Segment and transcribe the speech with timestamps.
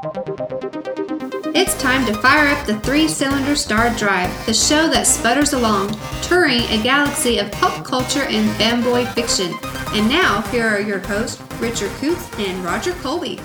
[0.00, 5.98] It's time to fire up the three cylinder Star Drive, the show that sputters along,
[6.22, 9.52] touring a galaxy of pop culture and fanboy fiction.
[9.98, 13.40] And now, here are your hosts, Richard Coots and Roger Colby.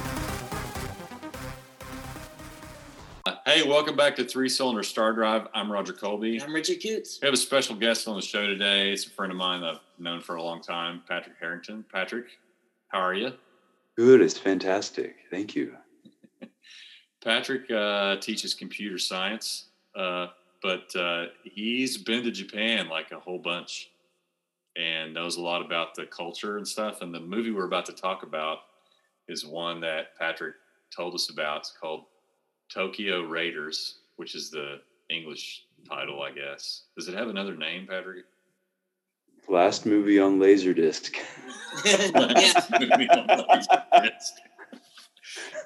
[3.48, 5.48] Hey, welcome back to Three Cylinder Star Drive.
[5.56, 6.40] I'm Roger Colby.
[6.40, 7.18] I'm Richard Coots.
[7.20, 8.92] We have a special guest on the show today.
[8.92, 11.84] It's a friend of mine that I've known for a long time, Patrick Harrington.
[11.92, 12.26] Patrick,
[12.90, 13.34] how are you?
[13.98, 14.22] Good.
[14.22, 15.16] It's fantastic.
[15.32, 15.76] Thank you.
[17.24, 20.28] Patrick uh, teaches computer science, uh,
[20.62, 23.92] but uh, he's been to Japan like a whole bunch
[24.76, 27.02] and knows a lot about the culture and stuff.
[27.02, 28.60] And the movie we're about to talk about
[29.28, 30.56] is one that Patrick
[30.96, 31.60] told us about.
[31.60, 32.06] It's called
[32.70, 36.84] Tokyo Raiders, which is the English title, I guess.
[36.98, 38.26] Does it have another name, Patrick?
[39.48, 41.16] Last movie on Laserdisc.
[42.14, 44.32] Last movie on Laserdisc.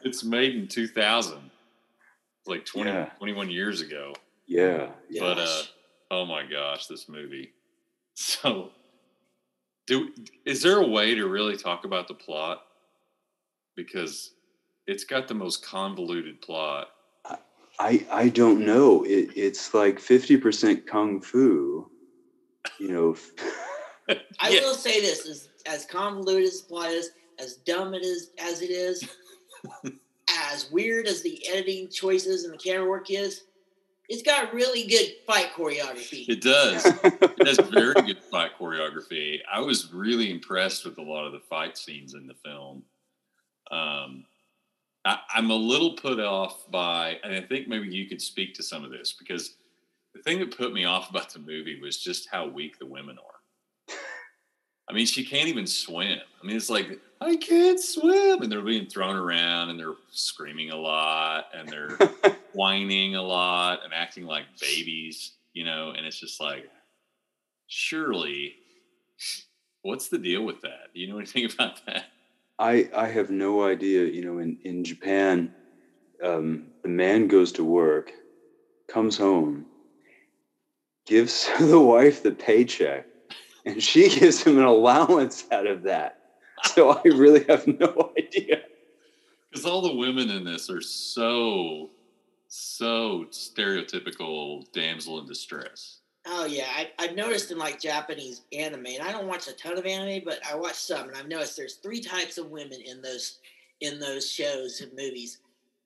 [0.03, 1.49] It's made in 2000.
[2.45, 3.05] Like 20, Yeah.
[3.17, 4.13] 21 years ago.
[4.45, 4.89] Yeah.
[5.19, 5.61] But uh,
[6.11, 7.51] oh my gosh, this movie.
[8.19, 8.71] So,
[9.85, 10.09] do
[10.43, 12.63] is there a way to really talk about the plot?
[13.75, 14.31] Because
[14.87, 16.87] it's got the most convoluted plot.
[17.79, 19.03] I I don't know.
[19.03, 21.91] It, it's like fifty percent kung fu.
[22.79, 23.15] You know.
[24.39, 24.61] I Yeah.
[24.61, 28.63] will say this: as as convoluted as the plot is, as dumb it is as
[28.63, 29.07] it is,
[30.51, 33.43] as weird as the editing choices and the camera work is,
[34.09, 36.27] it's got really good fight choreography.
[36.29, 36.85] It does.
[37.03, 39.39] it has very good fight choreography.
[39.51, 42.83] I was really impressed with a lot of the fight scenes in the film.
[43.69, 44.25] Um,
[45.03, 48.63] I, I'm a little put off by, and I think maybe you could speak to
[48.63, 49.55] some of this because
[50.13, 53.17] the thing that put me off about the movie was just how weak the women
[53.17, 53.36] are.
[54.89, 56.19] I mean, she can't even swim.
[56.41, 60.71] I mean, it's like I can't swim, and they're being thrown around, and they're screaming
[60.71, 61.97] a lot, and they're
[62.53, 66.69] whining a lot and acting like babies, you know, and it's just like,
[67.67, 68.55] surely,
[69.81, 70.93] what's the deal with that?
[70.93, 72.05] Do you know anything about that?
[72.59, 74.05] I I have no idea.
[74.05, 75.53] You know, in in Japan,
[76.23, 78.11] um, the man goes to work,
[78.87, 79.65] comes home,
[81.05, 83.05] gives the wife the paycheck,
[83.67, 86.19] and she gives him an allowance out of that.
[86.73, 88.61] So I really have no idea.
[89.51, 91.91] Because all the women in this are so,
[92.47, 95.99] so stereotypical damsel in distress.
[96.29, 99.77] Oh yeah, I, I've noticed in like Japanese anime, and I don't watch a ton
[99.77, 103.01] of anime, but I watch some, and I've noticed there's three types of women in
[103.01, 103.39] those
[103.79, 105.37] in those shows and movies,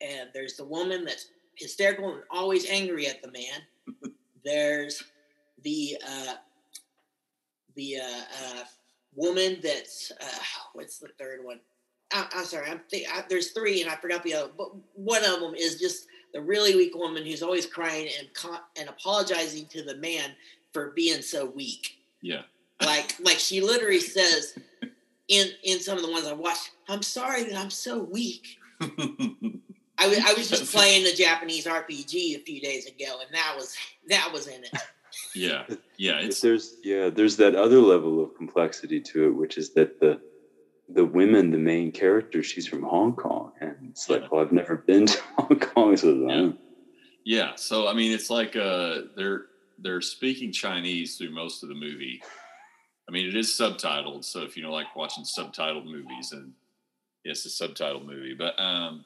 [0.01, 4.13] and there's the woman that's hysterical and always angry at the man.
[4.43, 5.03] there's
[5.63, 6.33] the uh,
[7.75, 8.63] the uh, uh,
[9.15, 10.43] woman that's uh,
[10.73, 11.59] what's the third one?
[12.13, 14.51] I, I'm sorry, I'm think, I, there's three, and I forgot the other.
[14.57, 18.27] But one of them is just the really weak woman who's always crying and
[18.77, 20.31] and apologizing to the man
[20.73, 21.97] for being so weak.
[22.21, 22.43] Yeah.
[22.81, 24.57] Like like she literally says
[25.27, 30.07] in in some of the ones I watched, "I'm sorry that I'm so weak." I
[30.07, 33.75] was I was just playing the Japanese RPG a few days ago, and that was
[34.09, 34.71] that was in it.
[35.35, 35.63] Yeah.
[35.97, 36.17] Yeah.
[36.19, 40.19] It's, there's yeah, there's that other level of complexity to it, which is that the
[40.89, 44.17] the women, the main character, she's from Hong Kong, and it's Yeah.
[44.17, 46.59] like, well, I've never been to Hong Kong, so don't-
[47.23, 47.53] yeah.
[47.55, 49.45] So, I mean, it's like uh, they're,
[49.77, 52.21] they're speaking Chinese through most of the movie.
[53.07, 54.25] I mean, it is subtitled.
[54.25, 56.53] So if you don't like watching subtitled movies, and
[57.23, 59.05] yes, it's a subtitled movie, but um,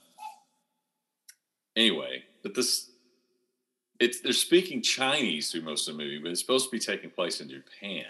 [1.76, 2.90] anyway, but this
[4.00, 7.10] it's they're speaking Chinese through most of the movie, but it's supposed to be taking
[7.10, 8.06] place in Japan.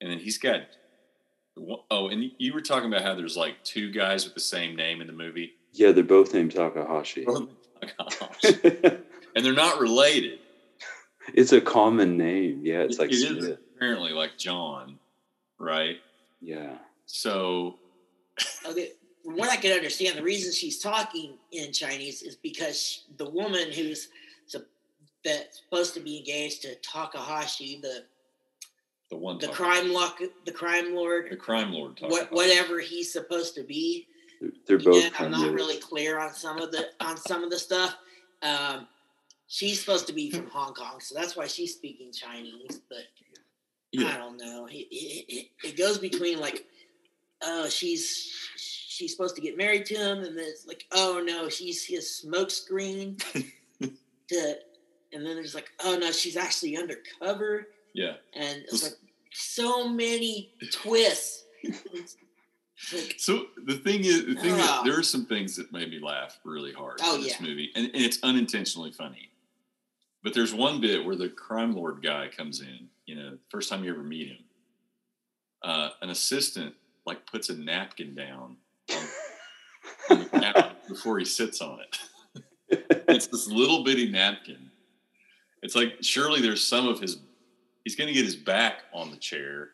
[0.00, 0.62] And then he's got
[1.90, 5.00] oh, and you were talking about how there's like two guys with the same name
[5.00, 7.24] in the movie, yeah, they're both named Takahashi.
[8.44, 10.38] and they're not related.
[11.34, 12.60] it's a common name.
[12.62, 14.98] Yeah, it's like It is apparently like John,
[15.58, 15.96] right?
[16.40, 16.78] Yeah.
[17.06, 17.76] So
[18.66, 18.92] Okay,
[19.24, 23.72] from what I can understand, the reason she's talking in Chinese is because the woman
[23.72, 24.10] who's sup-
[25.24, 28.04] that's supposed to be engaged to Takahashi, the
[29.10, 32.80] the one the talking- crime lock, the crime lord, the crime lord talking what whatever
[32.80, 34.06] he's supposed to be.
[34.40, 37.50] They're, they're both I'm not of really clear on some of the on some of
[37.50, 37.96] the stuff.
[38.42, 38.86] Um,
[39.46, 42.80] she's supposed to be from Hong Kong, so that's why she's speaking Chinese.
[42.88, 43.04] But
[43.92, 44.08] yeah.
[44.08, 44.66] I don't know.
[44.66, 46.66] It, it, it, it goes between like,
[47.42, 51.48] oh, she's she's supposed to get married to him, and then it's like, oh no,
[51.48, 53.18] she's his smokescreen
[54.28, 54.54] to,
[55.14, 58.14] and then there's like, oh no, she's actually undercover, Yeah.
[58.34, 58.94] and it's like
[59.32, 61.44] so many twists.
[61.64, 64.82] Like, So the thing is, the thing Ah.
[64.84, 67.46] there are some things that made me laugh really hard Oh, in this yeah.
[67.46, 69.30] movie, and, and it's unintentionally funny.
[70.22, 72.88] But there's one bit where the crime lord guy comes in.
[73.06, 74.38] You know, first time you ever meet him,
[75.62, 76.74] uh, an assistant
[77.06, 78.56] like puts a napkin down
[78.90, 79.06] on,
[80.10, 81.98] on the couch before he sits on it.
[83.08, 84.63] it's this little bitty napkin.
[85.64, 87.18] It's like surely there's some of his.
[87.84, 89.70] He's going to get his back on the chair.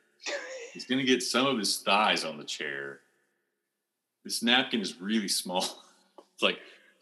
[0.73, 3.01] He's going to get some of his thighs on the chair.
[4.25, 5.65] This napkin is really small.
[6.35, 6.59] It's like,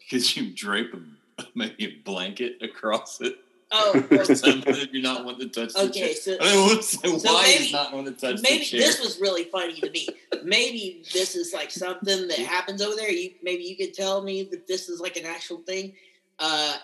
[0.09, 3.35] could you drape a, maybe a blanket across it?
[3.71, 6.13] oh, Or something if you're not wanting to touch the okay.
[6.13, 8.79] So I to So why maybe- he's not wanting to touch maybe the chair.
[8.81, 10.09] this was really funny to me.
[10.43, 13.09] Maybe this is like something that happens over there.
[13.11, 15.93] You maybe you could tell me that this is like an actual thing.
[16.37, 16.75] Uh,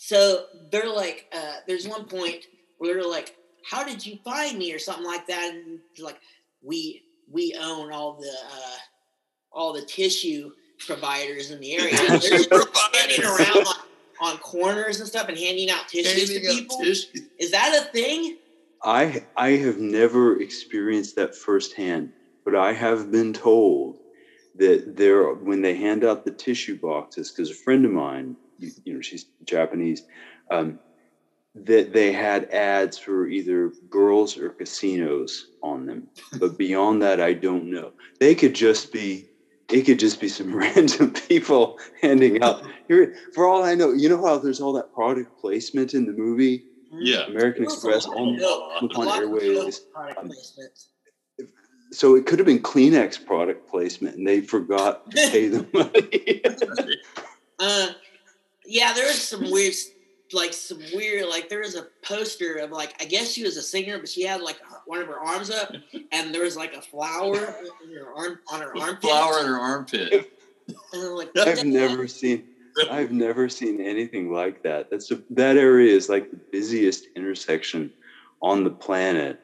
[0.00, 2.44] so they're like, uh, there's one point
[2.78, 3.34] where they're like,
[3.68, 6.20] "How did you find me?" or something like that, and they're like,
[6.62, 8.76] "We we own all the uh,
[9.50, 10.52] all the tissue
[10.86, 11.96] providers in the area.
[11.96, 13.74] They're just standing around on,
[14.20, 16.78] on corners and stuff and handing out tissues Handing to people.
[16.78, 17.18] tissue.
[17.40, 18.36] Is that a thing?
[18.84, 22.12] I I have never experienced that firsthand,
[22.44, 23.98] but I have been told
[24.54, 28.70] that there when they hand out the tissue boxes, because a friend of mine, you,
[28.84, 30.02] you know, she's Japanese,
[30.50, 30.78] um,
[31.54, 36.08] that they had ads for either girls or casinos on them.
[36.38, 37.92] But beyond that, I don't know.
[38.20, 39.26] They could just be.
[39.70, 42.62] It could just be some random people handing out.
[42.88, 46.12] Here, for all I know, you know how there's all that product placement in the
[46.12, 47.26] movie Yeah.
[47.26, 48.36] American There was a Express lot on
[48.80, 49.82] Nippon a lot of Airways.
[50.16, 50.30] um.
[51.92, 56.42] So it could have been Kleenex product placement, and they forgot to pay the money.
[57.58, 57.88] Uh,
[58.68, 59.74] yeah, there was some weird,
[60.32, 63.62] like some weird, like there was a poster of like I guess she was a
[63.62, 65.72] singer, but she had like one of her arms up,
[66.12, 67.36] and there was like a flower
[67.84, 69.00] in her arm on her armpit.
[69.00, 70.32] Flower in her armpit.
[70.92, 72.44] And I'm like, what I've the never seen.
[72.90, 74.88] I've never seen anything like that.
[74.88, 77.90] That's a, that area is like the busiest intersection
[78.40, 79.40] on the planet.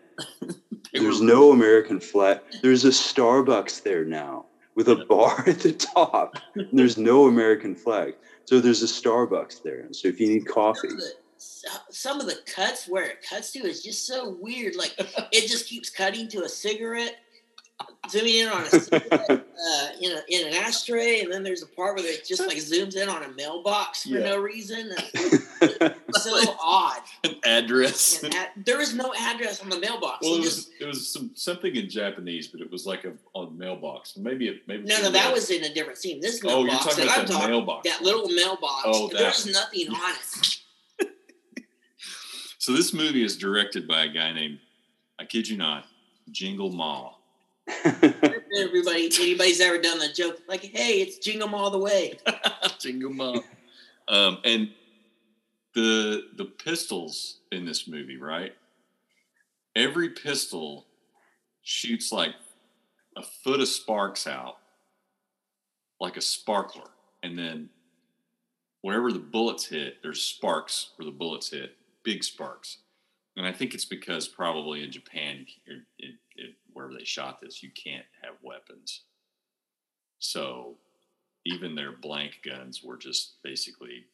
[0.93, 2.41] There's no American flag.
[2.63, 6.37] There's a Starbucks there now with a bar at the top.
[6.73, 8.15] There's no American flag.
[8.45, 9.81] So there's a Starbucks there.
[9.81, 13.25] And so if you need coffee, Some of, the, some of the cuts where it
[13.29, 14.77] cuts to is just so weird.
[14.77, 14.95] Like
[15.33, 17.17] it just keeps cutting to a cigarette,
[18.11, 21.67] zooming in on a cigarette, uh, in, a, in an ashtray, and then there's a
[21.67, 24.21] part where it just like zooms in on a mailbox for Yeah.
[24.27, 24.93] no reason.
[25.67, 27.01] It's so odd.
[27.25, 28.23] An address.
[28.23, 30.19] And at, there is no address on the mailbox.
[30.23, 33.05] Well, You it just- was it was some something in Japanese, but it was like
[33.05, 34.17] a on mailbox.
[34.19, 36.21] Maybe it maybe no, no, that was in a different scene.
[36.21, 37.89] This Oh, you're mailbox talking that about I'm that talking, mailbox.
[37.91, 38.83] that little mailbox.
[38.85, 40.59] Oh, there was nothing on it.
[42.59, 44.59] So this movie is directed by a guy named
[45.19, 45.85] I kid you not,
[46.31, 47.13] Jingle Ma.
[47.67, 52.19] Everybody, anybody's ever done that joke like, "Hey, it's Jingle All the Way."
[52.79, 53.41] Jingle Ma.
[54.09, 54.71] Um, and
[55.75, 58.55] the the pistols in this movie, right?
[59.75, 60.87] Every pistol
[61.63, 62.35] shoots like
[63.17, 64.59] a foot of sparks out,
[66.01, 66.91] like a sparkler,
[67.23, 67.71] and then
[68.83, 72.79] wherever the bullets hit, there's sparks where the bullets hit, big sparks.
[73.37, 75.47] And I think it's because probably in Japan,
[76.75, 79.03] wherever they shot this, you can't have weapons.
[80.19, 80.75] So
[81.47, 84.05] even their blank guns were just basically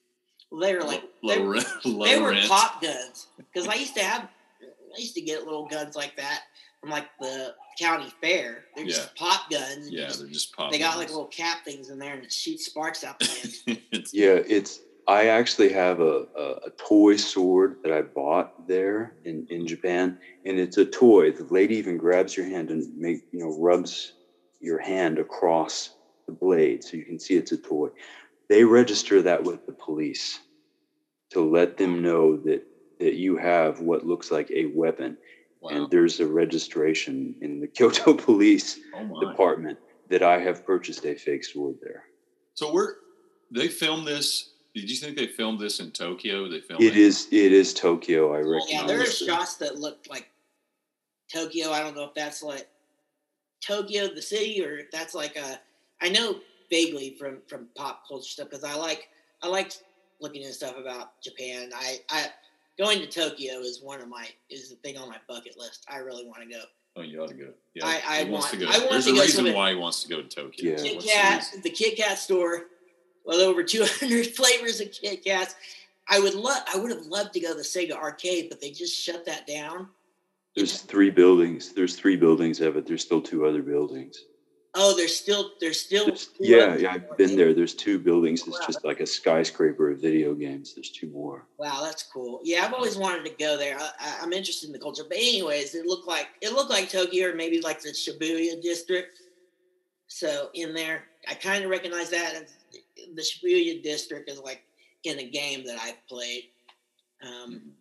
[0.60, 2.48] They were like, low, they, rent, they were rent.
[2.48, 4.28] pop guns because I used to have,
[4.62, 6.42] I used to get little guns like that
[6.80, 8.64] from like the county fair.
[8.74, 9.90] They're just pop guns.
[9.90, 10.70] Yeah, just- they're just pop.
[10.72, 13.26] they got like little cap things in there and it shoots sparks out the
[14.12, 14.80] yeah, it's.
[15.10, 20.20] I actually have a, a, a toy sword that I bought there in, in Japan,
[20.44, 21.32] and it's a toy.
[21.32, 24.12] The lady even grabs your hand and make you know rubs
[24.60, 27.88] your hand across the blade so you can see it's a toy.
[28.48, 30.38] They register that with the police
[31.30, 32.62] to let them know that
[33.00, 35.16] that you have what looks like a weapon,
[35.60, 35.70] wow.
[35.70, 39.28] and there's a registration in the Kyoto Police oh.
[39.28, 39.76] Department
[40.08, 42.04] that I have purchased a fake sword there.
[42.54, 42.94] So we're
[43.50, 44.50] they filmed this.
[44.74, 46.48] Did you think they filmed this in Tokyo?
[46.48, 48.32] They filmed It is it is Tokyo.
[48.34, 48.70] I recognize.
[48.72, 50.30] yeah, there are shots that look like
[51.32, 51.70] Tokyo.
[51.70, 52.68] I don't know if that's like
[53.64, 55.60] Tokyo, the city, or if that's like a.
[56.00, 56.36] I know
[56.70, 59.08] vaguely from from pop culture stuff because I like
[59.42, 59.72] I like
[60.20, 61.70] looking at stuff about Japan.
[61.74, 62.26] I I
[62.78, 65.84] going to Tokyo is one of my is the thing on my bucket list.
[65.90, 66.62] I really want to go.
[66.96, 67.48] Oh, you ought to go.
[67.74, 68.66] Yeah, I- I want- to go.
[68.66, 70.72] I want There's to a go reason somewhere- why he wants to go to Tokyo.
[70.72, 70.76] Yeah.
[70.82, 71.60] Kit Kat, the reason?
[71.62, 72.66] the Kit Kat store,
[73.24, 75.54] with over 200 flavors of Kit Kats.
[76.08, 78.70] I would love, I would have loved to go to the Sega arcade, but they
[78.70, 79.88] just shut that down.
[80.56, 81.72] There's three buildings.
[81.72, 82.86] There's three buildings of it.
[82.86, 84.24] There's still two other buildings.
[84.74, 87.52] Oh, there's still there's still There's- yeah, yeah, I've been there.
[87.54, 88.40] There's two buildings.
[88.46, 88.66] It's Wow.
[88.66, 90.74] just like a skyscraper of video games.
[90.74, 91.46] There's two more.
[91.58, 92.40] Wow, that's cool.
[92.44, 93.76] Yeah, I've always wanted to go there.
[93.78, 96.88] I, I, I'm interested in the culture, but anyways, it looked like it looked like
[96.88, 99.18] Tokyo or maybe like the Shibuya district.
[100.06, 102.44] So in there, I kind of recognize that
[103.14, 104.62] the Shibuya district is like
[105.04, 106.44] in a game that I've played.
[107.22, 107.72] Um,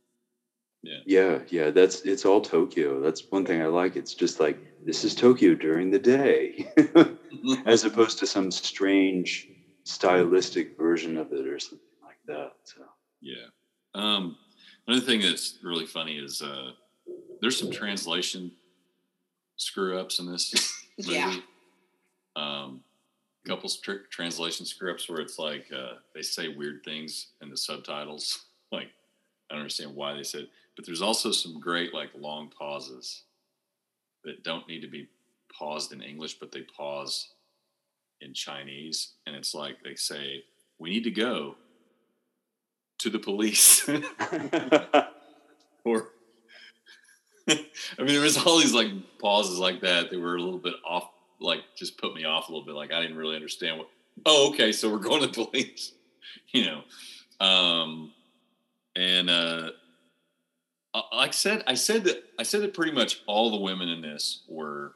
[1.06, 3.02] Yeah, yeah, that's it's all Tokyo.
[3.02, 3.96] That's one thing I like.
[3.96, 6.72] It's just like this is Tokyo during the day,
[7.66, 9.50] as opposed to some strange
[9.84, 12.54] stylistic version of it or something like that.
[12.64, 12.82] So
[13.22, 13.48] Yeah.
[13.94, 14.38] Um,
[14.88, 16.72] another thing that's really funny is uh,
[17.42, 18.52] there's some translation
[19.58, 20.54] screw ups in this
[20.98, 21.14] movie.
[21.14, 21.36] Yeah.
[22.36, 22.84] Um,
[23.50, 28.46] couple tr- translation scripts where it's like uh, they say weird things in the subtitles.
[28.72, 28.90] Like
[29.50, 33.24] I don't understand why they said, but there's also some great like long pauses
[34.24, 35.10] that don't need to be
[35.52, 37.30] paused in English, but they pause
[38.22, 40.44] in Chinese, and it's like they say,
[40.78, 41.56] "We need to go
[43.00, 43.90] to the police,"
[45.84, 46.10] or
[47.50, 50.12] I mean, there was all these like pauses like that.
[50.12, 51.10] They were a little bit off,
[51.40, 52.76] like just put me off a little bit.
[52.76, 53.90] Like I didn't really understand what.
[54.26, 55.94] Oh, okay, so we're going to the police,
[56.52, 57.46] you know.
[57.46, 58.14] Um,
[58.96, 59.70] and uh,
[60.94, 64.02] like I said, I said that I said that pretty much all the women in
[64.02, 64.94] this were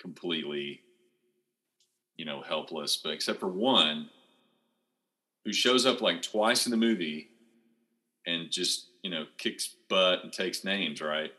[0.00, 0.80] completely,
[2.16, 4.10] you know, helpless, but except for one
[5.44, 7.28] who shows up like twice in the movie
[8.26, 11.32] and just you know kicks butt and takes names, right?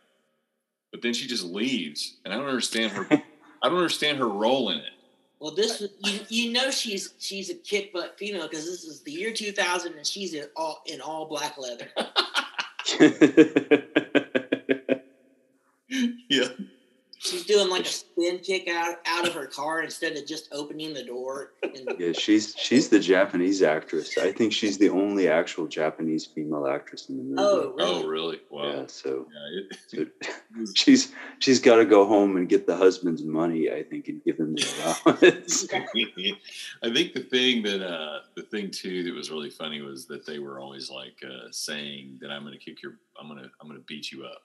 [0.91, 3.23] But then she just leaves, and I don't understand her.
[3.63, 4.91] I don't understand her role in it.
[5.39, 9.11] well, this you you know she's she's a kick butt female because this is the
[9.11, 11.87] year 2000 and she's in all in all black leather.
[16.29, 16.47] Yeah,
[17.19, 20.93] She's doing like a spin kick out out of her car instead of just opening
[20.93, 21.53] the door.
[21.63, 24.17] And yeah, she's she's the Japanese actress.
[24.17, 27.35] I think she's the only actual Japanese female actress in the movie.
[27.39, 28.03] oh, really?
[28.03, 28.39] Oh, really?
[28.51, 28.71] Wow.
[28.81, 28.83] yeah.
[28.87, 30.35] So Yeah, it, so it was-
[30.75, 34.37] she's she's got to go home and get the husband's money, I think, and give
[34.39, 34.65] him the
[35.05, 35.67] allowance.
[36.83, 40.25] I think the thing that uh the thing too that was really funny was that
[40.25, 43.79] they were always like uh saying that I'm gonna kick your I'm gonna I'm gonna
[43.87, 44.43] beat you up.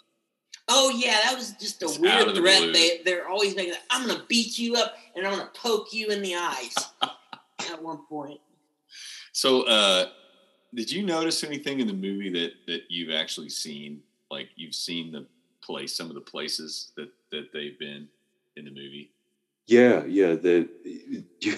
[0.68, 2.60] Oh yeah, that was just a It's weird the threat.
[2.60, 2.72] blue.
[2.72, 3.72] They they're always making.
[3.72, 6.74] That, I'm gonna beat you up and I'm gonna poke you in the eyes.
[7.70, 8.40] at one point,
[9.32, 10.06] So uh
[10.74, 14.00] did you notice anything in the movie that that you've actually seen?
[14.30, 15.26] Like you've seen the
[15.62, 18.08] place, some of the places that that they've been
[18.56, 19.10] in the movie.
[19.66, 20.34] Yeah, yeah.
[20.34, 20.68] The
[21.40, 21.56] you,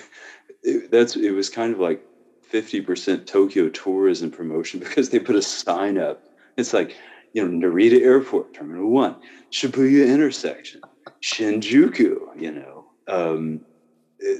[0.63, 2.05] it, that's it was kind of like
[2.43, 6.23] fifty percent Tokyo tourism promotion because they put a sign up.
[6.57, 6.97] It's like
[7.33, 9.17] you know Narita Airport, Terminal One,
[9.51, 10.83] Shibuya intersection,
[11.23, 12.41] Shinjuku.
[12.41, 13.61] You know, um,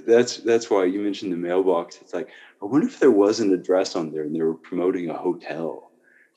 [0.07, 1.99] that's that's why you mentioned the mailbox.
[2.01, 2.29] It's like
[2.63, 5.91] I wonder if there was an address on there and they were promoting a hotel.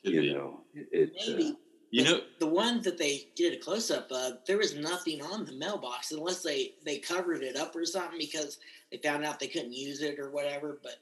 [0.04, 0.34] Could you be.
[0.34, 1.56] know, it, it, uh,
[1.90, 5.46] You know, the ones that they did a close up of, there was nothing on
[5.46, 8.58] the mailbox unless they they covered it up or something because
[8.90, 10.78] they found out they couldn't use it or whatever.
[10.82, 10.96] But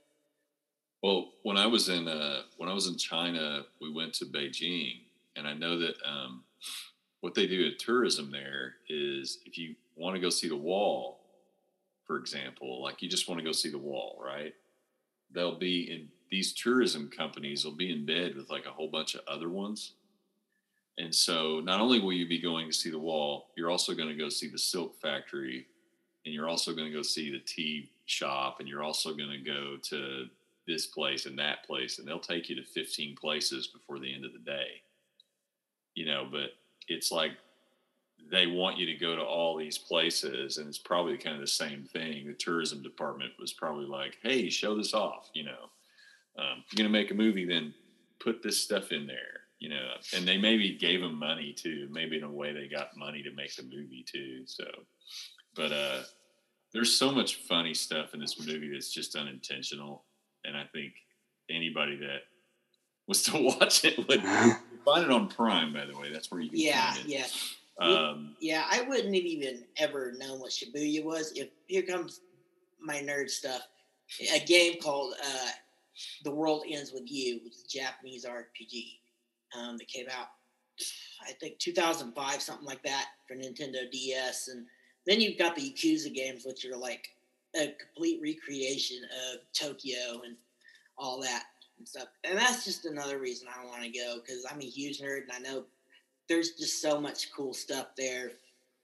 [1.02, 5.00] Well, when I was in uh, when I was in China, we went to Beijing,
[5.35, 6.45] and I know that um,
[7.21, 11.19] what they do at tourism there is if you want to go see the wall,
[12.07, 14.55] for example, like you just want to go see the wall, right?
[15.33, 19.14] They'll be in these tourism companies will be in bed with like a whole bunch
[19.14, 19.93] of other ones.
[20.99, 24.09] And so not only will you be going to see the wall, you're also going
[24.09, 25.67] to go see the silk factory
[26.25, 29.38] and you're also going to go see the tea shop and you're also going to
[29.38, 30.26] go to
[30.67, 34.25] this place and that place and they'll take you to 15 places before the end
[34.25, 34.83] of the day.
[35.95, 36.50] You know but
[36.88, 37.33] it's like
[38.31, 41.47] they want you to go to all these places and it's probably kind of the
[41.47, 42.26] same thing.
[42.26, 45.71] The tourism department was probably like hey show this off you know?
[46.38, 47.73] Um, you're going to make a movie then
[48.19, 52.17] put this stuff in there you know and they maybe gave them money too maybe
[52.17, 54.65] in a way they got money to make the movie too so
[55.55, 56.03] but uh
[56.73, 60.05] there's so much funny stuff in this movie that's just unintentional
[60.45, 60.93] and i think
[61.51, 62.23] anybody that
[63.07, 64.23] was to watch it would
[64.85, 67.27] find it on prime by the way that's where you can yeah, find it yeah,
[67.81, 68.65] um yeah.
[68.71, 72.23] I wouldn't have even ever known what Shibuya was if here comes
[72.81, 73.63] my nerd stuff.
[74.33, 75.49] A game called uh,
[76.25, 78.99] "The World Ends with You," which is a Japanese RPG
[79.59, 80.29] um, that came out,
[81.26, 84.49] I think 2005, something like that, for Nintendo DS.
[84.49, 84.67] And
[85.07, 87.09] then you've got the Yakuza games, which are like
[87.55, 88.99] a complete recreation
[89.33, 90.37] of Tokyo and
[90.99, 91.45] all that
[91.79, 92.09] and stuff.
[92.25, 95.33] And that's just another reason I want to go because I'm a huge nerd and
[95.33, 95.65] I know
[96.29, 98.33] there's just so much cool stuff there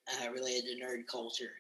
[0.08, 1.52] uh, related to nerd culture.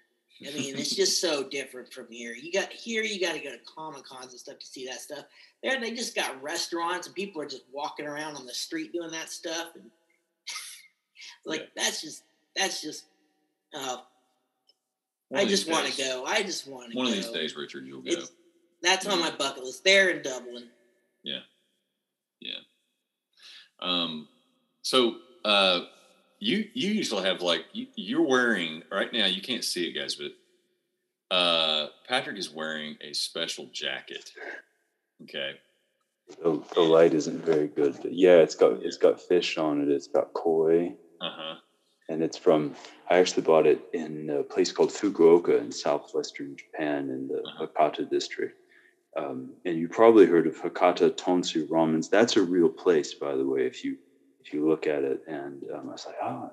[0.48, 2.32] I mean, it's just so different from here.
[2.34, 5.00] You got here, you got to go to comic cons and stuff to see that
[5.00, 5.24] stuff.
[5.62, 9.10] There, they just got restaurants and people are just walking around on the street doing
[9.12, 9.84] that stuff, and
[11.46, 11.66] like Yeah.
[11.84, 12.24] that's just
[12.56, 13.04] that's just.
[13.74, 13.98] Uh,
[15.34, 16.24] I just want to go.
[16.26, 16.96] I just want to.
[16.96, 17.10] One go.
[17.12, 18.10] of these days, Richard, you'll go.
[18.10, 18.32] It's-
[18.82, 19.82] That's on my bucket list.
[19.84, 20.68] There in Dublin.
[21.22, 21.38] Yeah,
[22.40, 22.58] yeah.
[23.80, 24.28] Um,
[24.82, 25.80] so uh,
[26.42, 29.26] you you usually have like you, you're wearing right now.
[29.26, 30.32] You can't see it, guys, but
[31.34, 34.32] uh, Patrick is wearing a special jacket.
[35.22, 35.52] Okay.
[36.42, 39.88] The, the light isn't very good, but yeah, it's got it's got fish on it.
[39.88, 41.54] It's got koi, Uh huh.
[42.08, 42.74] and it's from.
[43.08, 47.66] I actually bought it in a place called Fukuoka in southwestern Japan in the Uh-huh.
[47.66, 48.58] Hakata district.
[49.16, 52.08] Um, and you probably heard of Hakata Tonsu Ramens.
[52.08, 53.66] That's a real place, by the way.
[53.66, 53.98] If you
[54.44, 56.50] if you look at it, and um, I was like, ah,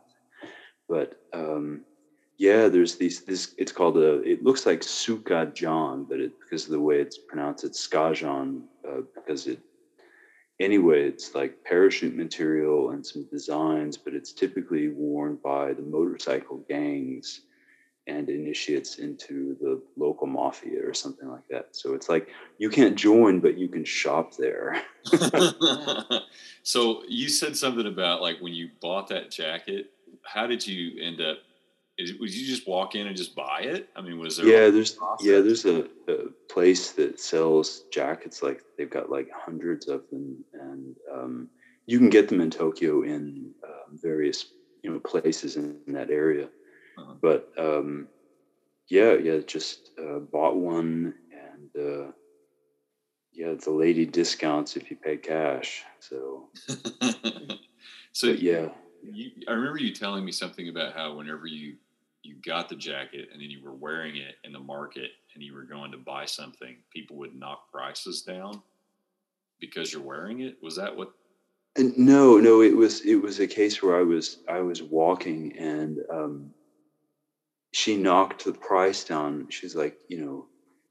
[0.88, 1.86] but um,
[2.38, 3.22] yeah, there's these.
[3.22, 4.22] This it's called a.
[4.22, 9.02] It looks like Sukajan, but it because of the way it's pronounced, it's Skajan uh,
[9.16, 9.60] because it.
[10.60, 16.66] Anyway, it's like parachute material and some designs, but it's typically worn by the motorcycle
[16.68, 17.42] gangs
[18.10, 21.68] and initiates into the local mafia or something like that.
[21.72, 24.82] So it's like you can't join, but you can shop there.
[26.64, 29.92] so you said something about like when you bought that jacket.
[30.24, 31.38] How did you end up?
[31.98, 33.90] Is, would you just walk in and just buy it?
[33.96, 34.48] I mean, was there?
[34.48, 38.42] yeah, there's yeah, there's a, a place that sells jackets.
[38.42, 41.50] Like they've got like hundreds of them, and um,
[41.86, 44.46] you can get them in Tokyo in um, various
[44.82, 46.50] you know places in, in that area.
[47.00, 47.14] Uh-huh.
[47.22, 48.08] But um,
[48.90, 52.12] yeah, yeah, just uh, bought one, and uh,
[53.32, 55.84] yeah, the lady discounts if you pay cash.
[56.00, 56.50] So
[58.12, 58.70] so yeah,
[59.04, 61.76] you, I remember you telling me something about how whenever you
[62.24, 65.54] you got the jacket and then you were wearing it in the market and you
[65.54, 68.62] were going to buy something, people would knock prices down
[69.60, 70.58] because you're wearing it.
[70.62, 71.14] Was that what?
[71.78, 75.56] And no, no, it was it was a case where I was I was walking
[75.58, 76.52] and um,
[77.72, 79.48] she knocked the price down.
[79.50, 80.48] She's like, you know,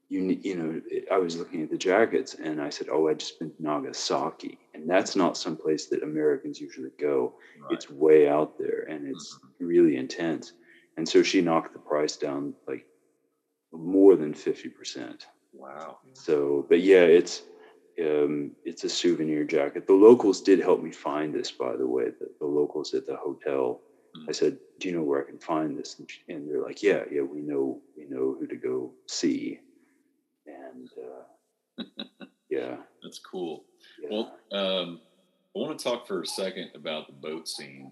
[0.09, 3.37] you you know, I was looking at the jackets and I said, oh, I just
[3.39, 7.35] been to Nagasaki, and that's not some place that Americans usually go.
[7.61, 7.73] Right.
[7.73, 10.53] It's way out there and it's really intense.
[10.97, 12.85] And so she knocked the price down like
[13.71, 15.27] more than fifty percent.
[15.53, 15.99] wow.
[16.13, 17.43] So, but yeah, it's
[18.01, 19.85] um, it's a souvenir jacket.
[19.85, 22.05] The locals did help me find this, by the way.
[22.05, 23.81] The, the locals at the hotel.
[24.27, 26.81] I said, "Do you know where I can find this?" And, she- and they're like,
[26.83, 29.59] "Yeah, yeah, we know, we know who to go see."
[30.45, 31.83] And uh,
[32.49, 33.65] yeah, That's cool.
[34.01, 34.09] yeah.
[34.11, 35.01] Well, um,
[35.55, 37.91] I want to talk for a second about the boat scene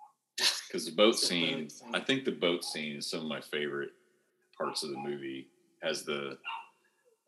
[0.36, 1.90] because the boat scene, boat scene.
[1.94, 3.90] I think the boat scene is some of my favorite
[4.56, 5.48] parts of the movie.
[5.82, 6.36] Has the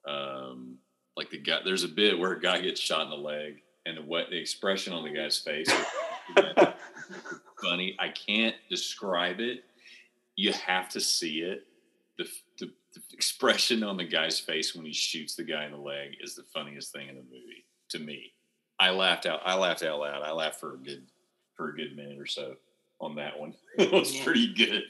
[0.06, 0.76] um,
[1.16, 1.58] like the guy?
[1.64, 4.38] There's a bit where a guy gets shot in the leg, and the what the
[4.38, 5.70] expression on the guy's face.
[7.62, 7.96] is funny.
[7.98, 9.64] I can't describe it.
[10.36, 11.66] You have to see it.
[12.18, 12.24] The,
[12.58, 16.16] the, the expression on the guy's face when he shoots the guy in the leg
[16.20, 18.32] is the funniest thing in the movie to me.
[18.78, 19.40] I laughed out.
[19.44, 20.22] I laughed out loud.
[20.22, 21.04] I laughed for a good
[21.56, 22.54] for a good minute or so
[23.00, 23.54] on that one.
[23.78, 24.24] it was Yeah.
[24.24, 24.82] pretty good.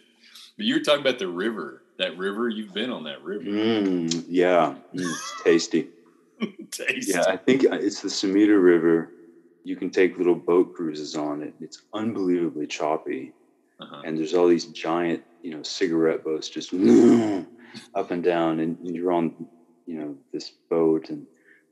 [0.56, 1.82] But you were talking about the river.
[1.98, 2.48] That river.
[2.48, 3.44] You've been on that river.
[3.44, 5.88] Mm, yeah, mm, it's tasty.
[6.72, 7.12] Tasty.
[7.12, 9.10] Yeah, I think it's the Sumida River.
[9.64, 11.54] You can take little boat cruises on it.
[11.60, 13.32] It's unbelievably choppy.
[13.80, 14.02] Uh-huh.
[14.04, 16.72] and there's all these giant, you know, cigarette boats just
[17.94, 19.34] up and down, and you're on,
[19.86, 21.26] you know, this boat and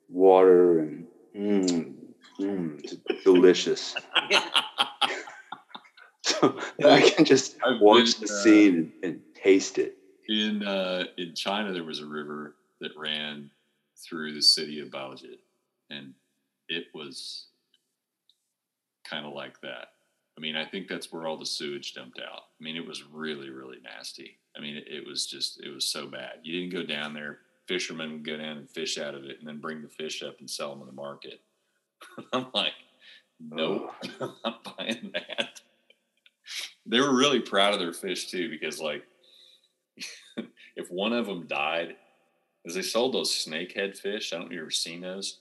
[0.08, 1.94] water and mm,
[2.40, 3.94] mm, delicious.
[6.22, 9.96] So I can just I've watch been, the uh, scene and, and taste it.
[10.28, 13.50] in uh, in China, there was a river that ran
[13.96, 15.38] through the city of Baoji,
[15.90, 16.14] and
[16.68, 17.48] it was
[19.10, 19.88] kind of like that.
[20.38, 22.44] I mean, I think that's where all the sewage dumped out.
[22.60, 24.38] I mean, it was really, really nasty.
[24.56, 26.38] I mean, it, it was just, it was so bad.
[26.42, 27.40] You didn't go down there.
[27.66, 30.40] Fishermen would go down and fish out of it, and then bring the fish up
[30.40, 31.40] and sell them in the market.
[32.32, 32.72] I'm like,
[33.38, 35.60] nope, I'm not buying that.
[36.86, 39.04] They were really proud of their fish too, because like
[40.76, 41.96] if one of them died,
[42.62, 44.32] because they sold those snakehead fish.
[44.32, 45.40] I don't know if you've ever seen those.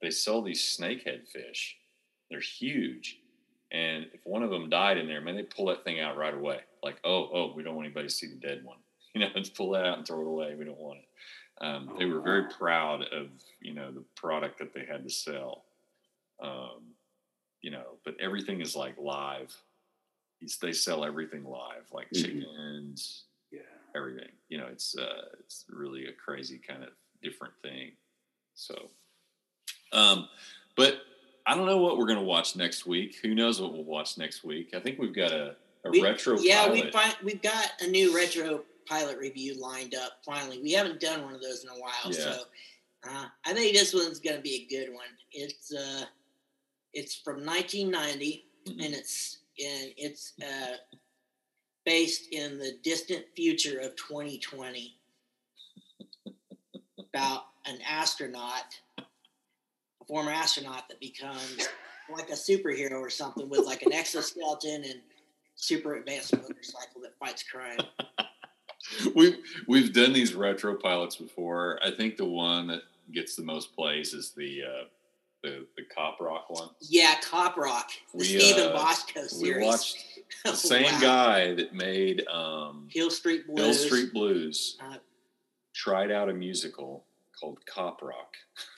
[0.00, 1.76] They sell these snakehead fish.
[2.32, 3.18] They're huge.
[3.70, 6.32] And if one of them died in there, man, they pull that thing out right
[6.34, 6.60] away.
[6.82, 8.78] Like, oh, oh, we don't want anybody to see the dead one.
[9.14, 10.54] You know, let's pull that out and throw it away.
[10.54, 11.04] We don't want it.
[11.62, 13.28] Um, they were very proud of,
[13.60, 15.64] you know, the product that they had to sell.
[16.42, 16.94] Um,
[17.60, 19.54] you know, but everything is like live.
[20.40, 22.22] It's, they sell everything live, like Mhm.
[22.22, 23.60] chickens, Yeah.
[23.94, 24.30] everything.
[24.48, 26.88] You know, it's uh, it's really a crazy kind of
[27.22, 27.92] different thing.
[28.54, 28.88] So,
[29.92, 30.26] um,
[30.74, 31.02] but
[31.46, 33.16] I don't know what we're gonna watch next week.
[33.22, 34.70] Who knows what we'll watch next week?
[34.74, 36.38] I think we've got a, a We- retro.
[36.38, 40.18] Yeah, we find we've got a new retro pilot review lined up.
[40.24, 42.12] Finally, we haven't done one of those in a while, Yeah.
[42.12, 42.42] so
[43.08, 45.06] uh, I think this one's going to be a good one.
[45.32, 46.04] It's uh,
[46.92, 48.84] it's from 1990, Mhm.
[48.84, 50.76] and it's and it's uh,
[51.84, 54.96] based in the distant future of 2020
[56.98, 58.78] about an astronaut,
[60.02, 61.68] a former astronaut that becomes
[62.14, 65.00] like a superhero or something with like an exoskeleton and
[65.54, 67.78] super advanced motorcycle that fights crime.
[69.14, 69.36] we've
[69.68, 71.78] we've done these retro pilots before.
[71.84, 74.84] I think the one that gets the most plays is the uh,
[75.42, 76.70] the the cop rock one.
[76.80, 79.66] Yeah, Cop Rock, the We, Steven uh, Bochco We series.
[79.66, 80.04] watched
[80.44, 81.00] the same Wow.
[81.00, 83.58] guy that made um, Hill Street Blues.
[83.58, 84.96] Hill Street Blues Uh,
[85.74, 87.04] tried out a musical
[87.38, 88.34] called Cop Rock.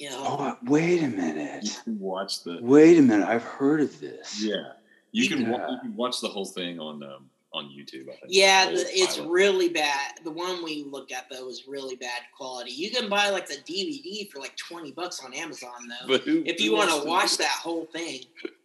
[0.00, 1.80] you know, Oh, wait a You minute.
[1.84, 3.28] can watch the Wait a minute.
[3.28, 4.42] I've heard of this.
[4.42, 4.72] yeah.
[5.12, 5.70] You can wa- Yeah.
[5.72, 8.04] you can watch the whole thing on um, on YouTube.
[8.08, 8.26] I think.
[8.28, 9.28] yeah, The the, it's pilot.
[9.30, 10.12] really bad.
[10.22, 12.70] The one we looked at though was really bad quality.
[12.70, 16.06] You can buy like the DVD for like twenty bucks on Amazon though.
[16.08, 18.20] But who- if who you want to watch that whole thing,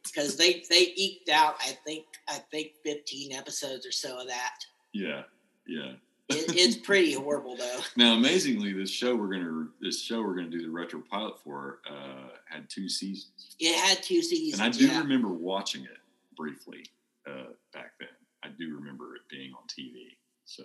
[0.05, 4.59] because they they eked out, I think I think fifteen episodes or so of that.
[4.93, 5.23] Yeah,
[5.67, 5.93] yeah.
[6.27, 7.79] It, it's pretty horrible though.
[7.95, 11.79] Now, amazingly, this show we're gonna this show we're gonna do the retro pilot for
[11.89, 14.59] uh, had two seasons, It had two seasons.
[14.59, 14.99] and I do yeah.
[14.99, 15.97] remember watching it
[16.35, 16.85] briefly
[17.27, 18.09] uh, back then.
[18.43, 20.63] I do remember it being on TV, so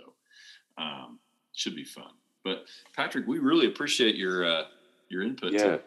[0.79, 1.19] um,
[1.55, 2.13] should be fun.
[2.43, 2.65] But
[2.97, 4.65] Patrick, we really appreciate your uh,
[5.11, 5.53] your input.
[5.53, 5.59] Yeah.
[5.59, 5.83] today.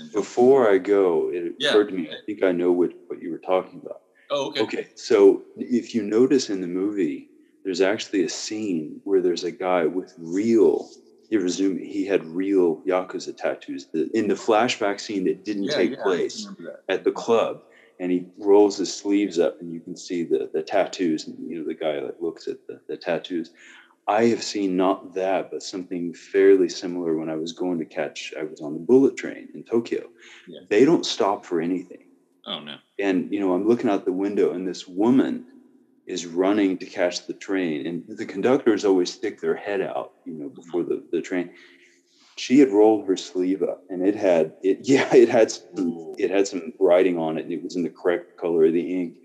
[0.00, 1.70] And- Before I go, it Yeah.
[1.70, 2.08] occurred to me.
[2.10, 4.02] I think I know what, what you were talking about.
[4.30, 4.62] oh, okay.
[4.62, 7.28] Okay, so if you notice in the movie,
[7.68, 10.88] there's actually a scene where there's a guy with real.
[11.28, 11.44] You
[11.76, 13.88] he had real yakuza tattoos.
[13.92, 16.48] The, in the flashback scene that didn't Yeah, take yeah, place
[16.88, 17.60] at the club,
[18.00, 21.26] and he rolls his sleeves up, and you can see the the tattoos.
[21.28, 23.50] And you know the guy that looks at the, the tattoos.
[24.06, 28.32] I have seen not that, but something fairly similar when I was going to catch.
[28.40, 30.06] I was on the bullet train in Tokyo.
[30.48, 30.60] Yeah.
[30.70, 31.98] They don't stop for anything
[32.46, 32.78] Oh no.
[32.98, 35.44] and you know i'm looking out the window and this woman
[36.08, 40.32] is running to catch the train and the conductors always stick their head out you
[40.32, 40.54] know mm-hmm.
[40.54, 41.50] before the, the train
[42.36, 46.30] she had rolled her sleeve up and it had it yeah it had some it
[46.30, 49.16] had some writing on it and it was in the correct color of the ink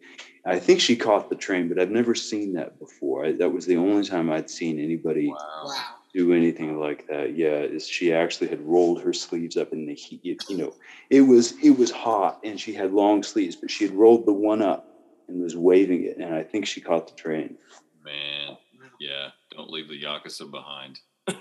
[0.45, 3.65] i think she caught the train but i've never seen that before I, that was
[3.65, 5.37] the only time i'd seen anybody Wow.
[5.65, 5.83] Wow.
[6.13, 7.35] do anything like that.
[7.35, 10.43] Yeah, is she actually had rolled her sleeves up in the heat.
[10.47, 10.75] You know,
[11.09, 14.33] it was it was hot, and she had long sleeves, but she had rolled the
[14.33, 14.92] one up
[15.27, 17.57] and was waving it, and I think she caught the train.
[18.03, 18.57] Man,
[18.99, 19.29] yeah.
[19.51, 20.99] Don't leave the yakuza behind.
[21.27, 21.35] Yeah,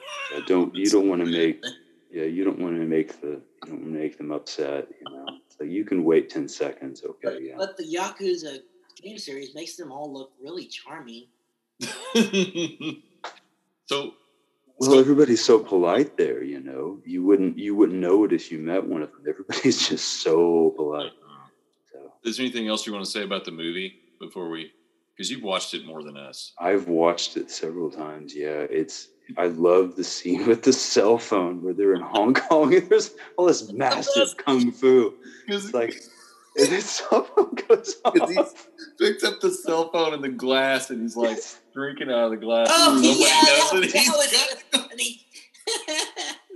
[0.47, 1.62] don't you don't want to make
[2.11, 4.88] yeah you don't want to make the you don't want to make them upset.
[5.01, 7.03] You know, so you can wait ten seconds.
[7.05, 7.55] Okay, But, yeah.
[7.57, 8.59] but the Yakuza
[9.03, 11.27] game series makes them all look really charming.
[13.87, 14.14] so,
[14.79, 16.42] Well, everybody's so polite there.
[16.42, 19.23] You know, you wouldn't you wouldn't know it if you met one of them.
[19.29, 21.12] Everybody's just so polite.
[22.25, 22.31] So.
[22.31, 24.73] is there anything else you want to say about the movie before we?
[25.17, 26.53] Because you've watched it more than us.
[26.59, 28.35] I've watched it several times.
[28.35, 29.09] Yeah, it's.
[29.37, 33.13] I love the scene with the cell phone where they're in Hong Kong and there's
[33.37, 35.15] all this massive kung fu.
[35.49, 35.95] It's like,
[36.57, 38.67] and then cell phone goes Because he off.
[38.99, 41.39] picks up the cell phone and the glass, and he's like
[41.73, 42.69] drinking out of the glass.
[42.71, 43.93] Oh and nobody yeah, that, knows it.
[43.93, 45.27] that He's was got- so funny.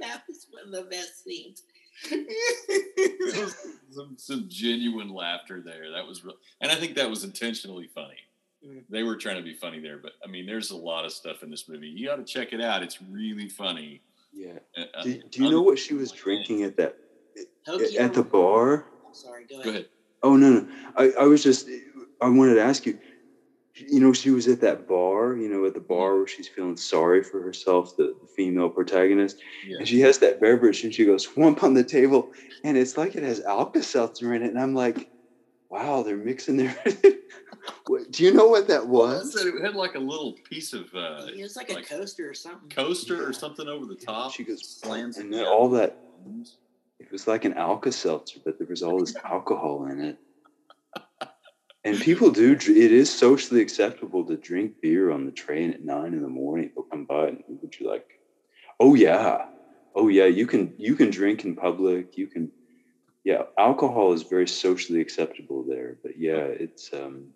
[0.01, 1.63] that was one of the best scenes.
[2.11, 3.57] There was
[3.91, 5.91] some, some genuine laughter there.
[5.93, 8.19] That was real, and I think that was intentionally funny.
[8.67, 8.83] Mm.
[8.89, 11.43] They were trying to be funny there, but I mean, there's a lot of stuff
[11.43, 11.89] in this movie.
[11.89, 12.83] You got to check it out.
[12.83, 14.01] It's really funny.
[14.33, 14.59] Yeah.
[14.77, 16.97] Uh, Do, do you know what she was drinking at that
[17.65, 18.01] Tokyo.
[18.01, 18.87] at the bar?
[19.07, 19.65] I'm sorry, go ahead.
[19.65, 19.87] Go ahead.
[20.23, 20.69] Oh no, no.
[20.97, 21.69] I, I was just
[22.21, 22.99] I wanted to ask you.
[23.77, 25.37] You know, she was at that bar.
[25.37, 29.39] You know, at the bar where she's feeling sorry for herself, the, the female protagonist.
[29.67, 29.79] Yeah.
[29.79, 32.33] And she has that beverage and she goes whump on the table
[32.65, 34.51] and it's like it has Alka-Seltzer in it.
[34.51, 35.11] And I'm like,
[35.69, 36.77] wow, they're mixing their.
[38.11, 39.33] Do you know what that was?
[39.33, 42.35] said it had like a little piece of uh, it was like, a coaster or
[42.35, 42.69] something.
[42.71, 43.23] coaster Yeah.
[43.23, 44.33] or something over the top.
[44.33, 45.97] She goes, slams and it then all that,
[47.01, 50.19] it was like an Alka-Seltzer, but there was all this alcohol in it.
[51.87, 56.15] And people do, it is socially acceptable to drink beer on the train at nine
[56.15, 56.73] in the morning.
[56.75, 58.07] They'll come by and would you like,
[58.81, 59.47] oh yeah,
[59.95, 62.19] oh yeah, you can, you can drink in public.
[62.19, 62.51] You can,
[63.25, 65.97] yeah, alcohol is very socially acceptable there.
[66.03, 67.29] But yeah, it's, um,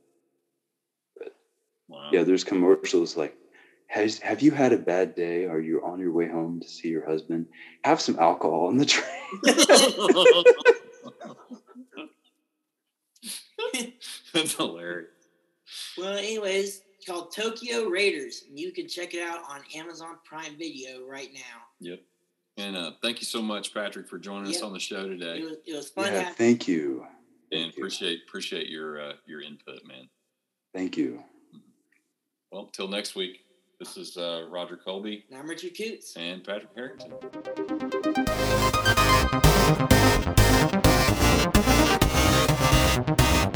[1.89, 2.11] Wow.
[2.13, 3.37] yeah, there's commercials like
[3.89, 5.47] has have you had a bad day?
[5.47, 7.47] Are you on your way home to see your husband?
[7.83, 9.11] Have some alcohol on the train.
[14.35, 15.09] That's hilarious.
[15.99, 20.57] well, anyways, it's called Tokyo Raiders, and you can check it out on Amazon Prime
[20.59, 21.41] Video right now.
[21.81, 22.01] Yep.
[22.57, 25.39] And uh, thank you so much, Patrick, for joining us on the show today.
[25.39, 26.13] It was, it was fun.
[26.13, 27.07] yeah, thank you.
[27.53, 27.83] and Thank you.
[27.83, 30.09] appreciate appreciate your uh, your input, man.
[30.75, 31.23] Thank you.
[32.53, 33.41] Well, till next week.
[33.79, 36.15] This is uh, Roger Colby and I'm Richard Coots.
[36.15, 37.15] and Patrick Harrington.
[43.07, 43.50] Thank